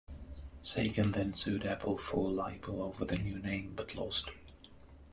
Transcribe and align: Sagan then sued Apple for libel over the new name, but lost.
Sagan 0.63 1.11
then 1.11 1.35
sued 1.35 1.63
Apple 1.63 1.95
for 1.95 2.27
libel 2.31 2.81
over 2.81 3.05
the 3.05 3.19
new 3.19 3.37
name, 3.37 3.73
but 3.75 3.93
lost. 3.93 4.29